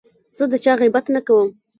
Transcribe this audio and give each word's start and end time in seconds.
زه 0.37 0.43
د 0.51 0.53
چا 0.63 0.73
غیبت 0.81 1.05
نه 1.15 1.21
کوم. 1.27 1.49